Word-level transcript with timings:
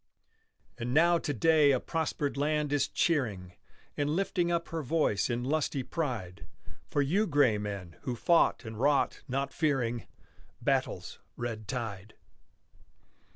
And 0.79 0.95
now 0.95 1.19
to 1.19 1.31
day 1.31 1.69
a 1.69 1.79
prospered 1.79 2.35
land 2.35 2.73
is 2.73 2.87
cheering 2.87 3.53
And 3.95 4.09
lifting 4.09 4.51
up 4.51 4.69
her 4.69 4.81
voice 4.81 5.29
in 5.29 5.43
lusty 5.43 5.83
pride 5.83 6.47
For 6.89 7.03
you 7.03 7.27
gray 7.27 7.59
men, 7.59 7.97
who 8.01 8.15
fought 8.15 8.65
and 8.65 8.79
wrought, 8.79 9.21
not 9.27 9.53
fearing 9.53 10.07
Battle's 10.59 11.19
red 11.37 11.67
tide. 11.67 12.15